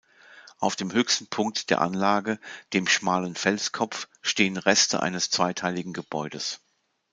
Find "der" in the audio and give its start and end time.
1.69-1.79